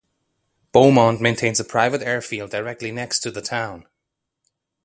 Beaumont 0.71 1.21
maintains 1.21 1.59
a 1.59 1.63
private 1.63 2.01
airfield 2.01 2.49
directly 2.49 2.91
next 2.91 3.19
to 3.19 3.29
the 3.29 3.39
town. 3.43 3.85